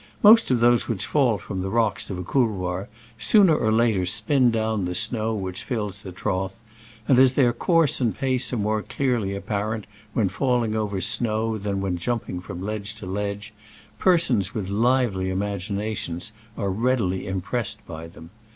[0.23, 2.87] Most of those which fall from the rocks of a couloir
[3.19, 6.55] sooner or later spin down the snow which fills the trough,
[7.07, 11.81] and as their coursi; and pace are more clearly apparent when falling over snow than
[11.81, 13.53] when jumping from ledge to ledge,
[13.99, 18.31] per sons with lively imaginations are readily impressed by them.